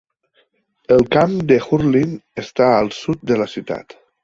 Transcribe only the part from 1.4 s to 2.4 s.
de hurling